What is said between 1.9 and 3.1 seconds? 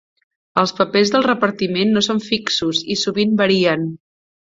no són fixos i